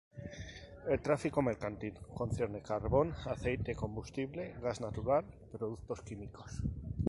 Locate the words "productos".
5.51-6.01